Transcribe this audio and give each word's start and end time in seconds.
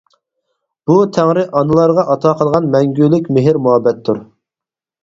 بۇ 0.91 0.95
تەڭرى 1.17 1.43
ئانىلارغا 1.59 2.07
ئاتا 2.15 2.35
قىلغان 2.41 2.73
مەڭگۈلۈك 2.79 3.31
مېھىر-مۇھەببەتتۇر. 3.39 4.27